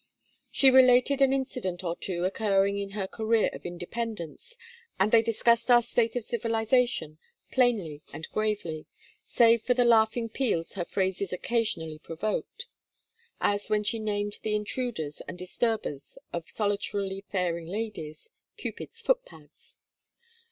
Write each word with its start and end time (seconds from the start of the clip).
She 0.49 0.71
related 0.71 1.21
an 1.21 1.31
incident 1.31 1.83
or 1.83 1.95
two 1.95 2.25
occurring 2.25 2.79
in 2.79 2.89
her 2.97 3.05
career 3.07 3.51
of 3.53 3.67
independence, 3.67 4.57
and 4.99 5.11
they 5.11 5.21
discussed 5.21 5.69
our 5.69 5.83
state 5.83 6.15
of 6.15 6.23
civilization 6.23 7.19
plainly 7.51 8.01
and 8.11 8.27
gravely, 8.31 8.87
save 9.25 9.61
for 9.61 9.75
the 9.75 9.85
laughing 9.85 10.27
peals 10.27 10.73
her 10.73 10.85
phrases 10.85 11.31
occasionally 11.31 11.99
provoked; 11.99 12.65
as 13.39 13.69
when 13.69 13.83
she 13.83 13.99
named 13.99 14.39
the 14.41 14.55
intruders 14.55 15.21
and 15.27 15.37
disturbers 15.37 16.17
of 16.33 16.49
solitarily 16.49 17.23
faring 17.29 17.67
ladies, 17.67 18.31
'Cupid's 18.57 19.03
footpads.' 19.03 19.77